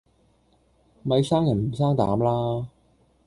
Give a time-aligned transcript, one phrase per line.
[1.03, 2.67] 咪生人唔生膽啦